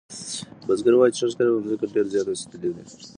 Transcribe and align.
بزګر 0.67 0.93
وایي 0.97 1.13
چې 1.15 1.21
سږکال 1.29 1.47
یې 1.49 1.55
په 1.55 1.61
مځکه 1.63 1.77
کې 1.89 1.93
ډیر 1.95 2.05
زیار 2.11 2.27
ایستلی 2.29 2.71
دی. 2.75 2.83